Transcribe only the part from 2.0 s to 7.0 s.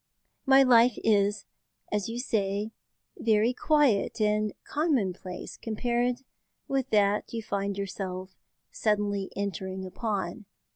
you say, very quiet and commonplace compared with